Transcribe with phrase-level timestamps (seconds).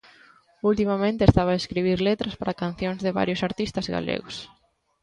[0.69, 4.35] Ultimamente estaba a escribir letras para cancións de varios artistas galegos.